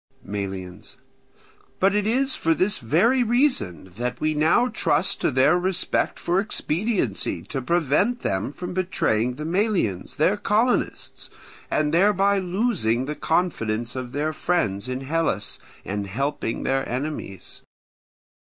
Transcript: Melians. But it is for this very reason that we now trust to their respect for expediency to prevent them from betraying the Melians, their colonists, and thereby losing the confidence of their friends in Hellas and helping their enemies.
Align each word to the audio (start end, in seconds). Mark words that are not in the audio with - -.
Melians. 0.25 0.97
But 1.79 1.93
it 1.93 2.07
is 2.07 2.35
for 2.35 2.55
this 2.55 2.79
very 2.79 3.21
reason 3.21 3.93
that 3.97 4.19
we 4.19 4.33
now 4.33 4.67
trust 4.67 5.21
to 5.21 5.29
their 5.29 5.59
respect 5.59 6.17
for 6.17 6.39
expediency 6.39 7.43
to 7.43 7.61
prevent 7.61 8.21
them 8.21 8.51
from 8.51 8.73
betraying 8.73 9.35
the 9.35 9.45
Melians, 9.45 10.15
their 10.15 10.37
colonists, 10.37 11.29
and 11.69 11.93
thereby 11.93 12.39
losing 12.39 13.05
the 13.05 13.13
confidence 13.15 13.95
of 13.95 14.11
their 14.11 14.33
friends 14.33 14.89
in 14.89 15.01
Hellas 15.01 15.59
and 15.85 16.07
helping 16.07 16.63
their 16.63 16.89
enemies. 16.89 17.61